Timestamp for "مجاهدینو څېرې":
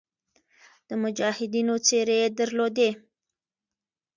1.03-2.15